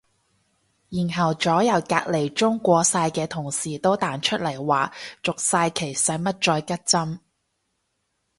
[0.89, 7.19] 然後左右隔離中過晒嘅同事都彈出嚟話續晒期使乜再拮針